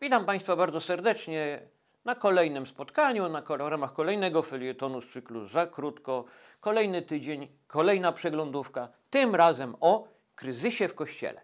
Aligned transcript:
Witam 0.00 0.24
Państwa 0.24 0.56
bardzo 0.56 0.80
serdecznie 0.80 1.60
na 2.04 2.14
kolejnym 2.14 2.66
spotkaniu, 2.66 3.28
na 3.28 3.42
ramach 3.58 3.92
kolejnego 3.92 4.42
felietonu 4.42 5.00
z 5.00 5.12
cyklu 5.12 5.48
Za 5.48 5.66
krótko. 5.66 6.24
Kolejny 6.60 7.02
tydzień, 7.02 7.48
kolejna 7.66 8.12
przeglądówka, 8.12 8.88
tym 9.10 9.34
razem 9.34 9.74
o 9.80 10.08
kryzysie 10.34 10.88
w 10.88 10.94
Kościele. 10.94 11.40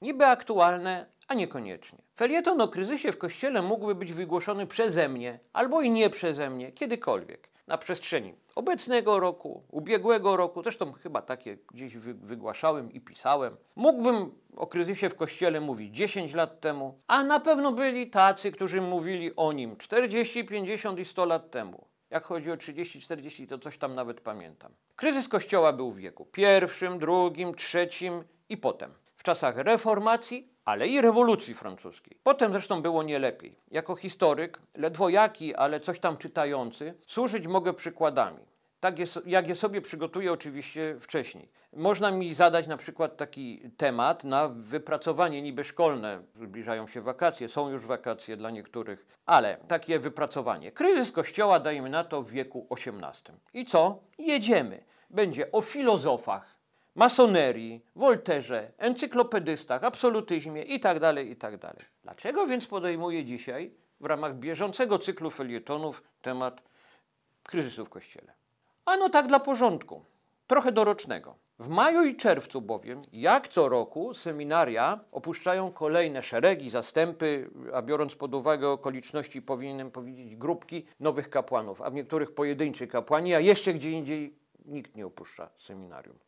Niby 0.00 0.26
aktualne, 0.26 1.06
a 1.28 1.34
niekoniecznie. 1.34 1.98
Felieton 2.16 2.60
o 2.60 2.68
kryzysie 2.68 3.12
w 3.12 3.18
Kościele 3.18 3.62
mógłby 3.62 3.94
być 3.94 4.12
wygłoszony 4.12 4.66
przeze 4.66 5.08
mnie, 5.08 5.38
albo 5.52 5.82
i 5.82 5.90
nie 5.90 6.10
przeze 6.10 6.50
mnie, 6.50 6.72
kiedykolwiek. 6.72 7.51
Na 7.66 7.78
przestrzeni 7.78 8.34
obecnego 8.54 9.20
roku, 9.20 9.62
ubiegłego 9.70 10.36
roku, 10.36 10.62
zresztą 10.62 10.92
chyba 10.92 11.22
takie 11.22 11.58
gdzieś 11.72 11.96
wy, 11.96 12.14
wygłaszałem 12.14 12.92
i 12.92 13.00
pisałem. 13.00 13.56
Mógłbym 13.76 14.30
o 14.56 14.66
kryzysie 14.66 15.08
w 15.08 15.16
Kościele 15.16 15.60
mówić 15.60 15.96
10 15.96 16.34
lat 16.34 16.60
temu, 16.60 16.98
a 17.06 17.24
na 17.24 17.40
pewno 17.40 17.72
byli 17.72 18.10
tacy, 18.10 18.52
którzy 18.52 18.80
mówili 18.80 19.36
o 19.36 19.52
nim 19.52 19.76
40, 19.76 20.44
50 20.44 20.98
i 20.98 21.04
100 21.04 21.24
lat 21.24 21.50
temu. 21.50 21.86
Jak 22.10 22.24
chodzi 22.24 22.52
o 22.52 22.56
30, 22.56 23.00
40, 23.00 23.46
to 23.46 23.58
coś 23.58 23.78
tam 23.78 23.94
nawet 23.94 24.20
pamiętam. 24.20 24.72
Kryzys 24.96 25.28
Kościoła 25.28 25.72
był 25.72 25.92
w 25.92 25.96
wieku 25.96 26.26
pierwszym, 26.26 26.98
drugim, 26.98 27.54
trzecim 27.54 28.24
i 28.48 28.56
potem. 28.56 28.94
W 29.22 29.24
czasach 29.24 29.56
reformacji, 29.56 30.48
ale 30.64 30.88
i 30.88 31.00
rewolucji 31.00 31.54
francuskiej. 31.54 32.18
Potem 32.22 32.52
zresztą 32.52 32.82
było 32.82 33.02
nie 33.02 33.18
lepiej. 33.18 33.56
Jako 33.70 33.96
historyk, 33.96 34.58
ledwo 34.76 35.08
jaki, 35.08 35.54
ale 35.54 35.80
coś 35.80 36.00
tam 36.00 36.16
czytający, 36.16 36.94
służyć 37.06 37.46
mogę 37.46 37.72
przykładami. 37.72 38.40
Tak 38.80 38.94
jak 39.26 39.48
je 39.48 39.56
sobie 39.56 39.80
przygotuję 39.80 40.32
oczywiście 40.32 40.96
wcześniej. 41.00 41.48
Można 41.72 42.10
mi 42.10 42.34
zadać 42.34 42.66
na 42.66 42.76
przykład 42.76 43.16
taki 43.16 43.70
temat 43.76 44.24
na 44.24 44.48
wypracowanie 44.48 45.42
niby 45.42 45.64
szkolne. 45.64 46.22
Zbliżają 46.34 46.86
się 46.86 47.00
wakacje, 47.00 47.48
są 47.48 47.70
już 47.70 47.86
wakacje 47.86 48.36
dla 48.36 48.50
niektórych, 48.50 49.06
ale 49.26 49.56
takie 49.68 49.98
wypracowanie. 49.98 50.72
Kryzys 50.72 51.12
Kościoła, 51.12 51.60
dajmy 51.60 51.90
na 51.90 52.04
to, 52.04 52.22
w 52.22 52.30
wieku 52.30 52.66
XVIII. 52.70 53.38
I 53.54 53.64
co? 53.64 54.02
Jedziemy. 54.18 54.84
Będzie 55.10 55.52
o 55.52 55.60
filozofach, 55.60 56.61
masonerii, 56.94 57.86
Wolterze, 57.96 58.72
encyklopedystach, 58.78 59.84
absolutyzmie 59.84 60.62
itd., 60.62 61.24
itd. 61.24 61.74
Dlaczego 62.02 62.46
więc 62.46 62.66
podejmuję 62.66 63.24
dzisiaj 63.24 63.74
w 64.00 64.04
ramach 64.04 64.36
bieżącego 64.36 64.98
cyklu 64.98 65.30
felietonów 65.30 66.02
temat 66.22 66.62
kryzysu 67.42 67.84
w 67.84 67.88
Kościele? 67.88 68.32
Ano 68.84 69.08
tak 69.08 69.26
dla 69.26 69.40
porządku, 69.40 70.04
trochę 70.46 70.72
dorocznego. 70.72 71.34
W 71.58 71.68
maju 71.68 72.04
i 72.04 72.16
czerwcu 72.16 72.60
bowiem, 72.60 73.02
jak 73.12 73.48
co 73.48 73.68
roku, 73.68 74.14
seminaria 74.14 75.00
opuszczają 75.12 75.72
kolejne 75.72 76.22
szeregi, 76.22 76.70
zastępy, 76.70 77.50
a 77.74 77.82
biorąc 77.82 78.14
pod 78.14 78.34
uwagę 78.34 78.68
okoliczności, 78.68 79.42
powinienem 79.42 79.90
powiedzieć 79.90 80.36
grupki 80.36 80.86
nowych 81.00 81.30
kapłanów, 81.30 81.82
a 81.82 81.90
w 81.90 81.94
niektórych 81.94 82.34
pojedynczy 82.34 82.86
kapłani, 82.86 83.34
a 83.34 83.40
jeszcze 83.40 83.74
gdzie 83.74 83.90
indziej 83.90 84.36
nikt 84.64 84.96
nie 84.96 85.06
opuszcza 85.06 85.50
seminarium. 85.58 86.18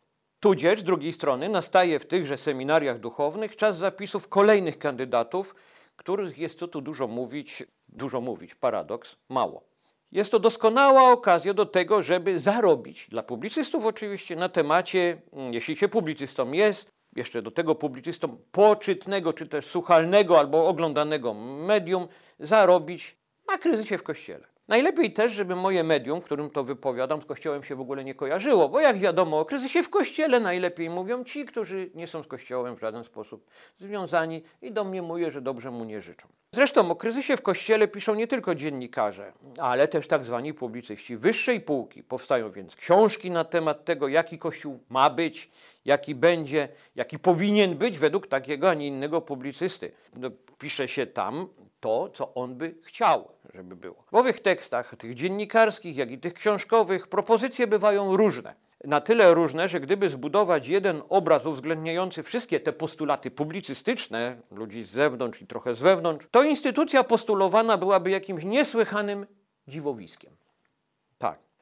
Tudzież, 0.45 0.81
z 0.81 0.83
drugiej 0.83 1.13
strony, 1.13 1.49
nastaje 1.49 1.99
w 1.99 2.07
tychże 2.07 2.39
seminariach 2.39 2.99
duchownych 2.99 3.57
czas 3.57 3.77
zapisów 3.77 4.29
kolejnych 4.29 4.79
kandydatów, 4.79 5.55
których 5.97 6.39
jest 6.39 6.59
co 6.59 6.69
tu 6.69 6.81
dużo 6.81 7.07
mówić, 7.07 7.63
dużo 7.89 8.21
mówić, 8.21 8.55
paradoks, 8.55 9.17
mało. 9.29 9.65
Jest 10.13 10.31
to 10.31 10.39
doskonała 10.39 11.13
okazja 11.13 11.55
do 11.55 11.67
tego, 11.67 12.03
żeby 12.03 12.39
zarobić, 12.39 13.09
dla 13.09 13.23
publicystów 13.23 13.87
oczywiście, 13.87 14.37
na 14.37 14.49
temacie, 14.49 15.23
mm, 15.33 15.55
jeśli 15.55 15.77
się 15.77 15.89
publicystą 15.89 16.53
jest, 16.53 16.91
jeszcze 17.17 17.43
do 17.43 17.51
tego 17.51 17.75
publicystą 17.75 18.37
poczytnego, 18.53 19.33
czy 19.33 19.47
też 19.47 19.67
słuchalnego 19.67 20.39
albo 20.39 20.69
oglądanego 20.69 21.35
medium, 21.67 22.09
zarobić 22.39 23.17
na 23.49 23.59
kryzysie 23.59 23.99
w 23.99 24.03
Kościele. 24.03 24.54
Najlepiej 24.69 25.13
też, 25.13 25.33
żeby 25.33 25.57
moje 25.57 25.85
medium, 25.85 26.21
w 26.21 26.25
którym 26.25 26.51
to 26.51 26.65
wypowiadam, 26.65 27.23
z 27.23 27.25
Kościołem 27.25 27.63
się 27.63 27.75
w 27.75 27.81
ogóle 27.81 28.05
nie 28.05 28.15
kojarzyło, 28.15 28.69
bo 28.69 28.81
jak 28.81 28.99
wiadomo, 28.99 29.39
o 29.39 29.45
kryzysie 29.45 29.83
w 29.83 29.91
Kościele 29.91 30.41
najlepiej 30.41 30.91
mówią 30.91 31.25
ci, 31.25 31.45
którzy 31.45 31.91
nie 31.95 32.07
są 32.07 32.23
z 32.23 32.27
Kościołem 32.27 32.77
w 32.77 32.81
żaden 32.81 33.05
sposób 33.05 33.47
związani 33.79 34.43
i 34.63 34.73
domniemuję, 34.73 35.31
że 35.31 35.41
dobrze 35.41 35.71
mu 35.71 35.85
nie 35.85 36.01
życzą. 36.01 36.29
Zresztą 36.53 36.91
o 36.91 36.97
kryzysie 36.97 37.37
w 37.37 37.43
Kościele 37.43 37.89
piszą 37.89 38.15
nie 38.15 38.27
tylko 38.27 38.55
dziennikarze, 38.55 39.33
ale 39.59 39.89
też 39.89 40.07
tak 40.07 40.25
zwani 40.25 40.55
publicyści 40.55 41.17
wyższej 41.17 41.61
półki. 41.61 42.03
Powstają 42.03 42.51
więc 42.51 42.77
książki 42.77 43.31
na 43.31 43.45
temat 43.45 43.85
tego, 43.85 44.09
jaki 44.09 44.39
Kościół 44.39 44.81
ma 44.89 45.11
być, 45.11 45.51
jaki 45.85 46.15
będzie, 46.15 46.69
jaki 46.95 47.19
powinien 47.19 47.77
być 47.77 47.99
według 47.99 48.27
takiego, 48.27 48.71
a 48.71 48.75
nie 48.75 48.87
innego 48.87 49.21
publicysty. 49.21 49.93
No, 50.17 50.31
pisze 50.59 50.89
się 50.89 51.07
tam 51.07 51.49
to, 51.85 52.11
co 52.15 52.35
on 52.35 52.55
by 52.55 52.75
chciał, 52.83 53.29
żeby 53.55 53.77
było. 53.77 54.05
W 54.13 54.15
owych 54.15 54.41
tekstach, 54.41 54.97
tych 54.97 55.15
dziennikarskich, 55.15 55.97
jak 55.97 56.11
i 56.11 56.19
tych 56.19 56.35
książkowych, 56.35 57.09
propozycje 57.09 57.67
bywają 57.67 58.17
różne. 58.17 58.55
Na 58.85 59.01
tyle 59.01 59.35
różne, 59.35 59.69
że 59.69 59.81
gdyby 59.81 60.11
zbudować 60.11 60.69
jeden 60.69 61.03
obraz 61.09 61.47
uwzględniający 61.47 62.23
wszystkie 62.23 62.61
te 62.61 62.73
postulaty 62.73 63.31
publicystyczne, 63.31 64.37
ludzi 64.51 64.85
z 64.85 64.91
zewnątrz 64.91 65.43
i 65.43 65.47
trochę 65.47 65.75
z 65.75 65.81
wewnątrz, 65.81 66.27
to 66.31 66.43
instytucja 66.43 67.05
postulowana 67.05 67.79
byłaby 67.79 68.11
jakimś 68.11 68.45
niesłychanym 68.45 69.27
dziwowiskiem. 69.69 70.33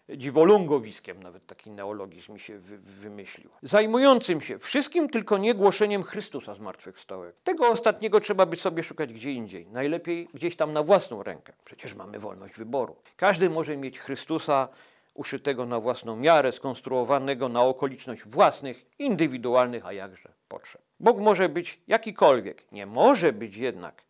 Dziwolungowiskiem, 0.08 1.22
nawet 1.22 1.46
taki 1.46 1.70
neologizm 1.70 2.32
mi 2.32 2.40
się 2.40 2.58
wy, 2.58 2.78
wymyślił. 2.78 3.50
Zajmującym 3.62 4.40
się 4.40 4.58
wszystkim, 4.58 5.08
tylko 5.08 5.38
nie 5.38 5.54
głoszeniem 5.54 6.02
Chrystusa 6.02 6.54
zmartwychwstałego. 6.54 7.38
Tego 7.44 7.68
ostatniego 7.68 8.20
trzeba 8.20 8.46
by 8.46 8.56
sobie 8.56 8.82
szukać 8.82 9.12
gdzie 9.12 9.32
indziej. 9.32 9.66
Najlepiej 9.66 10.28
gdzieś 10.34 10.56
tam 10.56 10.72
na 10.72 10.82
własną 10.82 11.22
rękę. 11.22 11.52
Przecież 11.64 11.94
mamy 11.94 12.18
wolność 12.18 12.54
wyboru. 12.54 12.96
Każdy 13.16 13.50
może 13.50 13.76
mieć 13.76 13.98
Chrystusa 13.98 14.68
uszytego 15.14 15.66
na 15.66 15.80
własną 15.80 16.16
miarę, 16.16 16.52
skonstruowanego 16.52 17.48
na 17.48 17.62
okoliczność 17.62 18.24
własnych, 18.24 18.86
indywidualnych, 18.98 19.86
a 19.86 19.92
jakże 19.92 20.32
potrzeb. 20.48 20.82
Bóg 21.00 21.18
może 21.18 21.48
być 21.48 21.80
jakikolwiek, 21.88 22.72
nie 22.72 22.86
może 22.86 23.32
być 23.32 23.56
jednak 23.56 24.02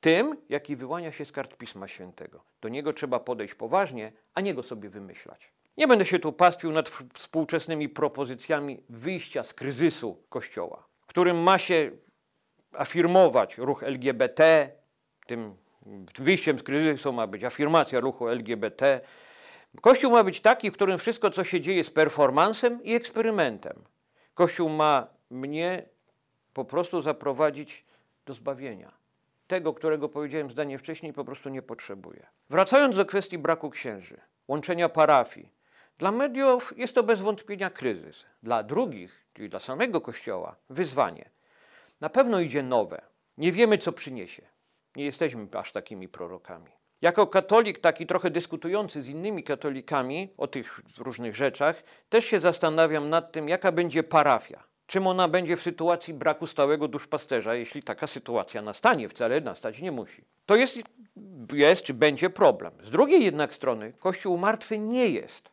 tym, 0.00 0.36
jaki 0.48 0.76
wyłania 0.76 1.12
się 1.12 1.24
z 1.24 1.32
kart 1.32 1.56
Pisma 1.56 1.88
Świętego. 1.88 2.44
Do 2.60 2.68
niego 2.68 2.92
trzeba 2.92 3.20
podejść 3.20 3.54
poważnie, 3.54 4.12
a 4.34 4.40
nie 4.40 4.54
go 4.54 4.62
sobie 4.62 4.88
wymyślać. 4.88 5.52
Nie 5.76 5.86
będę 5.86 6.04
się 6.04 6.18
tu 6.18 6.32
pastwił 6.32 6.72
nad 6.72 6.88
współczesnymi 7.14 7.88
propozycjami 7.88 8.82
wyjścia 8.88 9.44
z 9.44 9.54
kryzysu 9.54 10.22
Kościoła, 10.28 10.86
w 11.00 11.06
którym 11.06 11.42
ma 11.42 11.58
się 11.58 11.90
afirmować 12.72 13.58
ruch 13.58 13.82
LGBT, 13.82 14.70
tym 15.26 15.54
wyjściem 16.18 16.58
z 16.58 16.62
kryzysu 16.62 17.12
ma 17.12 17.26
być 17.26 17.44
afirmacja 17.44 18.00
ruchu 18.00 18.28
LGBT. 18.28 19.00
Kościół 19.80 20.12
ma 20.12 20.24
być 20.24 20.40
taki, 20.40 20.70
w 20.70 20.74
którym 20.74 20.98
wszystko, 20.98 21.30
co 21.30 21.44
się 21.44 21.60
dzieje, 21.60 21.78
jest 21.78 21.94
performansem 21.94 22.84
i 22.84 22.94
eksperymentem. 22.94 23.84
Kościół 24.34 24.68
ma 24.68 25.06
mnie 25.30 25.82
po 26.52 26.64
prostu 26.64 27.02
zaprowadzić 27.02 27.84
do 28.26 28.34
zbawienia 28.34 28.99
tego, 29.50 29.74
którego 29.74 30.08
powiedziałem 30.08 30.50
zdanie 30.50 30.78
wcześniej, 30.78 31.12
po 31.12 31.24
prostu 31.24 31.48
nie 31.48 31.62
potrzebuje. 31.62 32.26
Wracając 32.50 32.96
do 32.96 33.06
kwestii 33.06 33.38
braku 33.38 33.70
księży, 33.70 34.20
łączenia 34.48 34.88
parafii. 34.88 35.52
Dla 35.98 36.12
mediów 36.12 36.78
jest 36.78 36.94
to 36.94 37.02
bez 37.02 37.20
wątpienia 37.20 37.70
kryzys. 37.70 38.26
Dla 38.42 38.62
drugich, 38.62 39.26
czyli 39.32 39.48
dla 39.48 39.60
samego 39.60 40.00
Kościoła, 40.00 40.56
wyzwanie. 40.68 41.30
Na 42.00 42.08
pewno 42.08 42.40
idzie 42.40 42.62
nowe. 42.62 43.02
Nie 43.38 43.52
wiemy, 43.52 43.78
co 43.78 43.92
przyniesie. 43.92 44.42
Nie 44.96 45.04
jesteśmy 45.04 45.46
aż 45.52 45.72
takimi 45.72 46.08
prorokami. 46.08 46.70
Jako 47.02 47.26
katolik, 47.26 47.78
taki 47.78 48.06
trochę 48.06 48.30
dyskutujący 48.30 49.02
z 49.02 49.08
innymi 49.08 49.42
katolikami 49.42 50.34
o 50.36 50.46
tych 50.46 50.80
różnych 50.98 51.36
rzeczach, 51.36 51.82
też 52.08 52.24
się 52.24 52.40
zastanawiam 52.40 53.08
nad 53.08 53.32
tym, 53.32 53.48
jaka 53.48 53.72
będzie 53.72 54.02
parafia 54.02 54.69
czym 54.90 55.06
ona 55.06 55.28
będzie 55.28 55.56
w 55.56 55.62
sytuacji 55.62 56.14
braku 56.14 56.46
stałego 56.46 56.88
duszpasterza, 56.88 57.54
jeśli 57.54 57.82
taka 57.82 58.06
sytuacja 58.06 58.62
nastanie, 58.62 59.08
wcale 59.08 59.40
nastać 59.40 59.80
nie 59.80 59.92
musi. 59.92 60.24
To 60.46 60.56
jest, 60.56 60.78
jest 61.52 61.82
czy 61.82 61.94
będzie 61.94 62.30
problem. 62.30 62.72
Z 62.82 62.90
drugiej 62.90 63.24
jednak 63.24 63.54
strony 63.54 63.92
Kościół 63.92 64.38
martwy 64.38 64.78
nie 64.78 65.08
jest. 65.08 65.50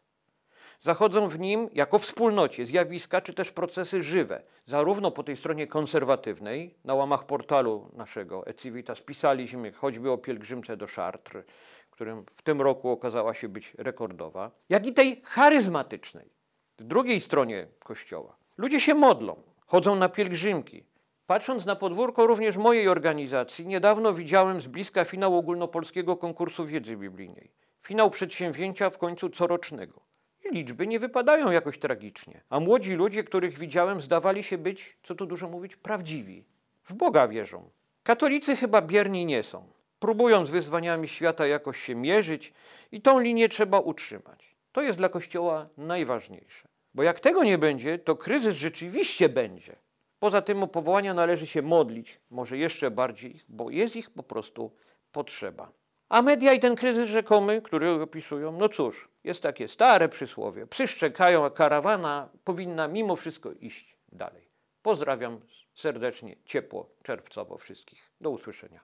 Zachodzą 0.82 1.28
w 1.28 1.40
nim 1.40 1.70
jako 1.74 2.00
wspólnocie 2.00 2.66
zjawiska 2.66 3.22
czy 3.22 3.34
też 3.34 3.52
procesy 3.52 4.02
żywe, 4.04 4.42
zarówno 4.66 5.12
po 5.12 5.24
tej 5.24 5.38
stronie 5.38 5.68
konserwatywnej, 5.68 6.76
na 6.84 6.94
łamach 6.94 7.26
portalu 7.26 7.92
naszego 7.94 8.48
Ecivitas 8.48 9.02
pisaliśmy 9.02 9.72
choćby 9.72 10.12
o 10.12 10.18
pielgrzymce 10.18 10.78
do 10.78 10.88
Chartres, 10.88 11.46
którym 11.92 12.26
w 12.32 12.42
tym 12.42 12.62
roku 12.62 12.90
okazała 12.90 13.34
się 13.34 13.50
być 13.50 13.74
rekordowa, 13.78 14.52
jak 14.70 14.86
i 14.86 14.94
tej 14.94 15.22
charyzmatycznej, 15.24 16.30
drugiej 16.78 17.22
stronie 17.22 17.68
Kościoła. 17.80 18.38
Ludzie 18.58 18.80
się 18.80 18.94
modlą, 18.94 19.44
chodzą 19.66 19.96
na 19.96 20.10
pielgrzymki. 20.10 20.84
Patrząc 21.28 21.66
na 21.66 21.76
podwórko 21.76 22.28
również 22.28 22.58
mojej 22.58 22.88
organizacji, 22.88 23.68
niedawno 23.68 24.14
widziałem 24.14 24.62
z 24.62 24.68
bliska 24.68 25.06
finał 25.06 25.38
ogólnopolskiego 25.38 26.18
konkursu 26.18 26.66
wiedzy 26.66 26.98
biblijnej. 26.98 27.52
Finał 27.82 28.10
przedsięwzięcia 28.10 28.90
w 28.90 28.98
końcu 28.98 29.30
corocznego. 29.30 30.02
I 30.46 30.56
liczby 30.56 30.88
nie 30.88 31.00
wypadają 31.00 31.52
jakoś 31.52 31.80
tragicznie. 31.80 32.42
A 32.50 32.60
młodzi 32.60 32.94
ludzie, 32.94 33.24
których 33.24 33.58
widziałem, 33.58 34.02
zdawali 34.02 34.44
się 34.44 34.58
być, 34.58 34.98
co 35.04 35.16
tu 35.16 35.26
dużo 35.26 35.50
mówić, 35.50 35.76
prawdziwi. 35.76 36.44
W 36.84 36.94
Boga 36.94 37.28
wierzą. 37.28 37.70
Katolicy 38.04 38.56
chyba 38.56 38.82
bierni 38.82 39.26
nie 39.26 39.44
są. 39.44 39.64
próbują 40.00 40.46
z 40.46 40.50
wyzwaniami 40.50 41.08
świata 41.08 41.48
jakoś 41.48 41.82
się 41.82 41.96
mierzyć 41.96 42.54
i 42.92 43.02
tą 43.02 43.20
linię 43.20 43.50
trzeba 43.50 43.80
utrzymać. 43.80 44.56
To 44.72 44.82
jest 44.82 44.98
dla 44.98 45.10
Kościoła 45.10 45.70
najważniejsze. 45.78 46.77
Bo 46.98 47.04
jak 47.04 47.20
tego 47.20 47.44
nie 47.44 47.58
będzie, 47.58 48.00
to 48.00 48.16
kryzys 48.16 48.56
rzeczywiście 48.56 49.30
będzie. 49.30 49.76
Poza 50.20 50.42
tym 50.42 50.64
o 50.64 50.68
powołania 50.68 51.14
należy 51.14 51.48
się 51.48 51.62
modlić, 51.62 52.20
może 52.30 52.58
jeszcze 52.58 52.92
bardziej, 52.92 53.40
bo 53.50 53.70
jest 53.70 53.96
ich 53.96 54.10
po 54.10 54.24
prostu 54.24 54.72
potrzeba. 55.12 55.72
A 56.10 56.22
media 56.22 56.54
i 56.54 56.60
ten 56.60 56.76
kryzys 56.76 57.10
rzekomy, 57.10 57.62
który 57.62 57.92
opisują, 57.92 58.52
no 58.52 58.70
cóż, 58.70 59.10
jest 59.24 59.42
takie 59.42 59.68
stare 59.68 60.10
przysłowie. 60.10 60.68
Psy 60.68 60.88
szczekają, 60.88 61.46
a 61.46 61.50
karawana 61.50 62.30
powinna 62.44 62.88
mimo 62.88 63.16
wszystko 63.16 63.52
iść 63.52 63.98
dalej. 64.12 64.50
Pozdrawiam 64.82 65.40
serdecznie, 65.76 66.36
ciepło, 66.46 66.90
czerwcowo 67.04 67.58
wszystkich. 67.58 68.12
Do 68.22 68.30
usłyszenia. 68.30 68.80